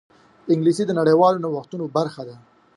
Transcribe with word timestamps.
انګلیسي 0.51 0.83
د 0.87 0.91
نړیوالو 0.99 1.41
نوښتونو 1.43 1.85
برخه 1.95 2.21
ده 2.27 2.35